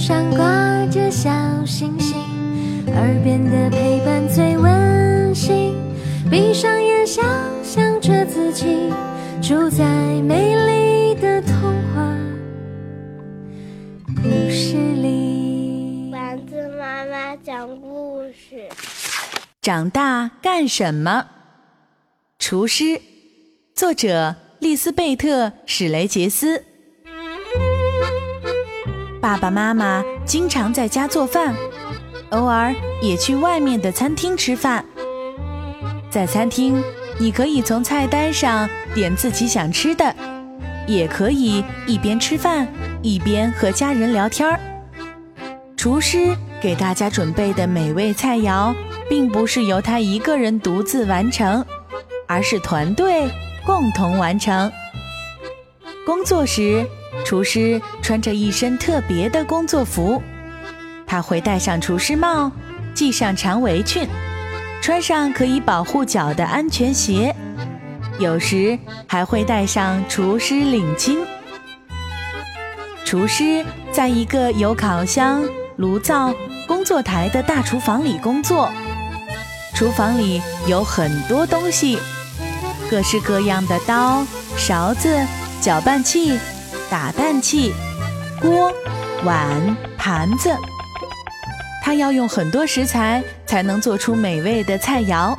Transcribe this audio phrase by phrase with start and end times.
[0.00, 1.30] 上挂着小
[1.66, 2.16] 星星，
[2.86, 5.74] 耳边的陪伴最温馨。
[6.30, 7.22] 闭上眼，想
[7.62, 8.90] 象着自己
[9.42, 9.84] 住在
[10.22, 11.54] 美丽的童
[11.92, 12.16] 话
[14.16, 16.08] 故事里。
[16.10, 18.70] 丸子妈妈讲故事。
[19.60, 21.26] 长大干什么？
[22.38, 23.02] 厨师，
[23.74, 26.64] 作者丽斯贝特·史雷杰斯。
[29.20, 31.54] 爸爸妈妈经常在家做饭，
[32.30, 34.84] 偶尔也去外面的餐厅吃饭。
[36.08, 36.82] 在餐厅，
[37.18, 40.14] 你可以从菜单上点自己想吃的，
[40.86, 42.66] 也可以一边吃饭
[43.02, 44.58] 一边和家人聊天儿。
[45.76, 48.74] 厨师给大家准备的美味菜肴，
[49.08, 51.64] 并不是由他一个人独自完成，
[52.26, 53.28] 而是团队
[53.66, 54.72] 共同完成。
[56.06, 56.86] 工作时，
[57.24, 60.22] 厨师穿着一身特别的工作服，
[61.06, 62.50] 他会戴上厨师帽，
[62.94, 64.06] 系上长围裙，
[64.82, 67.34] 穿上可以保护脚的安全鞋，
[68.18, 71.18] 有时还会戴上厨师领巾。
[73.04, 75.42] 厨师在一个有烤箱、
[75.76, 76.32] 炉灶、
[76.68, 78.70] 工作台的大厨房里工作，
[79.74, 81.98] 厨房里有很多东西，
[82.88, 84.24] 各式各样的刀、
[84.56, 85.08] 勺子、
[85.60, 86.38] 搅拌器。
[86.90, 87.72] 打蛋器、
[88.40, 88.72] 锅、
[89.24, 90.50] 碗、盘子，
[91.84, 95.36] 它要用很多食材才能做出美味的菜肴，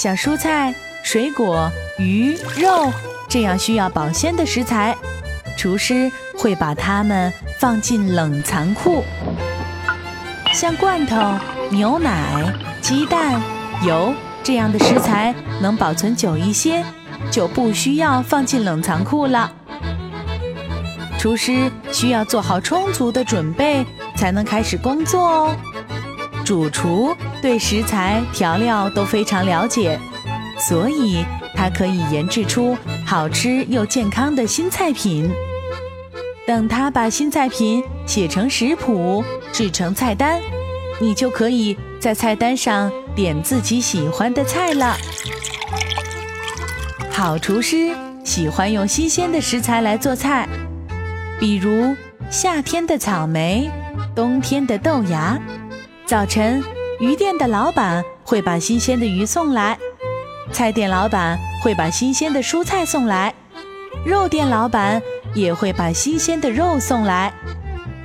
[0.00, 2.92] 像蔬菜、水果、鱼、肉
[3.28, 4.96] 这样需要保鲜的食材，
[5.58, 9.02] 厨师会把它们放进冷藏库。
[10.52, 11.34] 像罐头、
[11.70, 13.40] 牛奶、鸡蛋、
[13.82, 16.84] 油这样的食材能保存久一些，
[17.32, 19.52] 就不需要放进冷藏库了。
[21.26, 25.56] 厨师需要做好充足的准备，才能开始工作哦。
[26.44, 29.98] 主厨对食材调料都非常了解，
[30.56, 35.28] 所以他可以研制出好吃又健康的新菜品。
[36.46, 40.40] 等他把新菜品写成食谱、制成菜单，
[41.00, 44.96] 你就可以在菜单上点自己喜欢的菜了。
[47.10, 50.48] 好厨师喜欢用新鲜的食材来做菜。
[51.38, 51.94] 比如
[52.30, 53.70] 夏天的草莓，
[54.14, 55.38] 冬天的豆芽。
[56.06, 56.62] 早晨，
[56.98, 59.76] 鱼店的老板会把新鲜的鱼送来，
[60.50, 63.34] 菜店老板会把新鲜的蔬菜送来，
[64.04, 65.02] 肉店老板
[65.34, 67.30] 也会把新鲜的肉送来。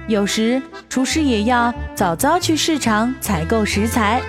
[0.07, 4.21] 有时，厨师也要早早去市场采购食材，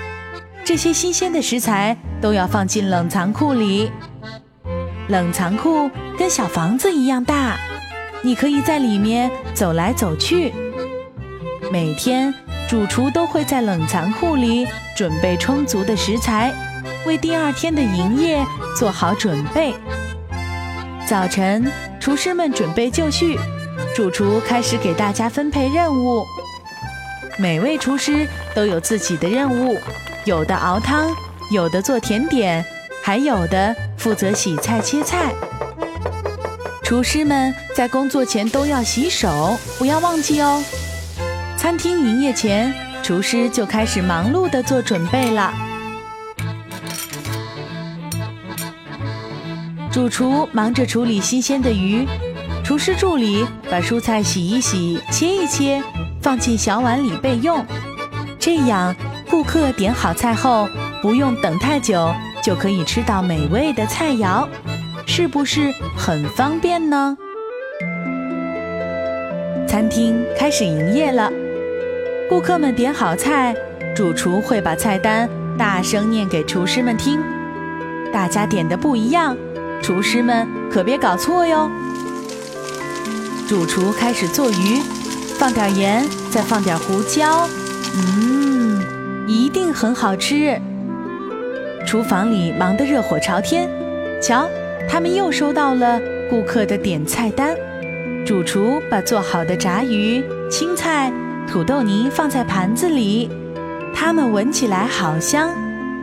[0.65, 3.91] 这些新鲜的食材都要放进冷藏库里。
[5.09, 7.59] 冷藏库跟小房子一样大。
[8.25, 10.53] 你可以在里面走来走去。
[11.72, 12.33] 每天，
[12.69, 14.66] 主厨都会在冷藏库里
[14.97, 16.53] 准备充足的食材，
[17.05, 18.44] 为第二天的营业
[18.78, 19.75] 做好准备。
[21.05, 23.37] 早晨，厨师们准备就绪，
[23.94, 26.25] 主厨开始给大家分配任务。
[27.38, 29.77] 每位厨师都有自己的任务，
[30.27, 31.11] 有的熬汤，
[31.50, 32.65] 有的做甜点，
[33.03, 35.34] 还有的负责洗菜切菜。
[36.93, 40.63] 厨师们在工作前都要洗手，不要忘记哦。
[41.57, 42.71] 餐厅营业前，
[43.03, 45.55] 厨师就开始忙碌地做准备了。
[49.91, 52.07] 主厨忙着处理新鲜的鱼，
[52.63, 55.83] 厨师助理把蔬菜洗一洗、切一切，
[56.21, 57.65] 放进小碗里备用。
[58.39, 58.95] 这样，
[59.31, 60.69] 顾客点好菜后，
[61.01, 64.47] 不用等太久，就可以吃到美味的菜肴。
[65.07, 67.17] 是不是很方便呢？
[69.69, 71.31] 餐厅开始营业了，
[72.29, 73.55] 顾客们点好菜，
[73.94, 75.29] 主厨会把菜单
[75.59, 77.21] 大声念给厨师们听。
[78.12, 79.37] 大家点的不一样，
[79.82, 81.71] 厨师们可别搞错哟。
[83.49, 84.81] 主厨开始做鱼，
[85.38, 87.49] 放点盐，再放点胡椒，
[87.97, 88.82] 嗯，
[89.26, 90.59] 一定很好吃。
[91.87, 93.69] 厨房里忙得热火朝天，
[94.21, 94.49] 瞧。
[94.88, 97.56] 他们又收到了顾客的点菜单，
[98.25, 101.12] 主厨把做好的炸鱼、青菜、
[101.49, 103.31] 土豆泥放在盘子里，
[103.94, 105.50] 它们闻起来好香，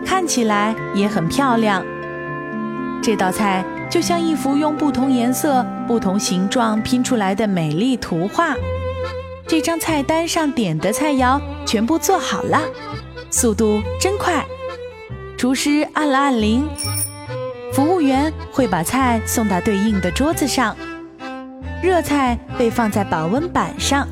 [0.05, 1.85] 看起来也很漂亮。
[3.01, 8.55] 这道菜就像一幅用不同颜色、不同形状拼出来的美丽图画。
[9.47, 12.61] 这张菜单上点的菜肴全部做好了，
[13.31, 14.45] 速度真快。
[15.37, 16.67] 厨师按了按铃。
[17.73, 20.75] 服务员会把菜送到对应的桌子上，
[21.81, 24.07] 热菜被放在保温板上，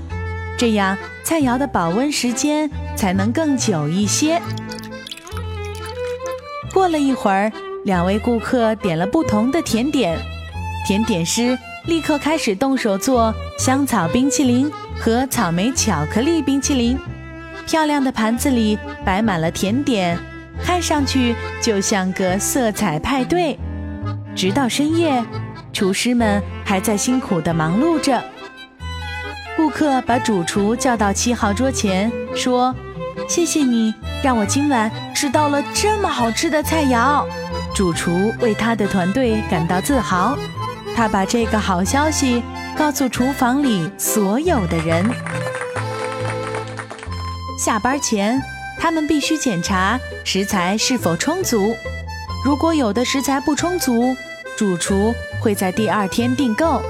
[0.58, 4.42] 这样菜肴的保温时间才能更久一些。
[6.74, 7.52] 过了一会儿，
[7.84, 10.18] 两位顾客点了不同的甜点，
[10.86, 16.98] 甜点师立刻开始动手做香草冰淇淋和草莓巧克力冰淇淋。
[17.66, 20.18] 漂亮的盘子里摆满了甜点，
[20.64, 23.58] 看上去就像个色彩派对。
[24.36, 25.24] 直到深夜，
[25.74, 28.24] 厨师们还在辛苦地忙碌着。
[29.56, 32.76] 顾客把主厨叫到七号桌前，说
[33.28, 33.92] ：“谢谢你，
[34.24, 37.26] 让我今晚吃到了这么好吃的菜肴。”
[37.74, 40.38] 主厨为他的团队感到自豪，
[40.96, 42.44] 他把这个好消息
[42.78, 45.04] 告诉厨房里所有的人。
[47.58, 48.40] 下班前，
[48.88, 51.76] 他们必须检查食材是否充足。
[52.46, 54.16] 如果有的食材不充足，
[54.56, 56.82] 主厨会在第二天订购。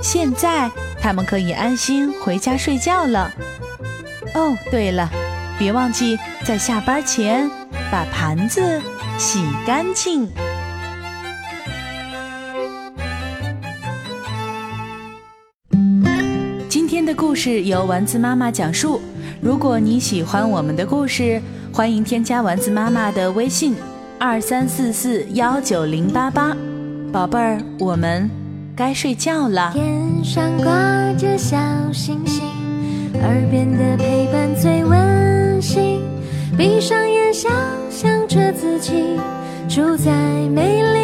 [0.00, 0.70] 现在，
[1.00, 3.34] 他们可以安心回家睡觉了。
[4.36, 5.10] 哦，对了，
[5.58, 7.50] 别忘记在下班前
[7.90, 8.80] 把盘子
[9.18, 10.30] 洗干净。
[16.68, 19.02] 今天的故事由丸子妈妈讲述。
[19.40, 21.40] 如果你喜欢我们的故事，
[21.72, 23.74] 欢迎添加丸子妈妈的微信：
[24.18, 26.56] 二三四四幺九零八八。
[27.12, 28.30] 宝贝儿，我们
[28.74, 29.70] 该睡觉了。
[29.74, 30.72] 天上挂
[31.18, 31.56] 着小
[31.92, 32.44] 星星，
[33.22, 36.00] 耳边的陪伴最温馨。
[36.56, 37.52] 闭上眼，想
[37.90, 39.20] 象着自己
[39.68, 40.10] 住在
[40.48, 40.95] 美丽